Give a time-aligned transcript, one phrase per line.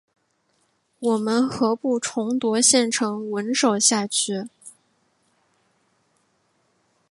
[0.97, 4.47] 我们何不重夺县城稳守下去？